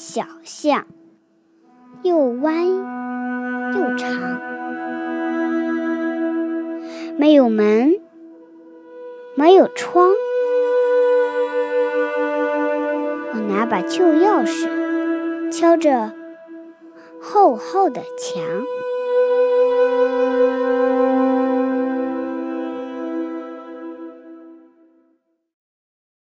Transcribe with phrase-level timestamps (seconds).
[0.00, 0.86] 小巷
[2.04, 4.40] 又弯又长。
[7.18, 8.00] 没有门
[9.34, 10.12] 没有窗。
[13.34, 16.12] 我拿把旧钥匙敲着
[17.20, 18.40] 厚厚的墙。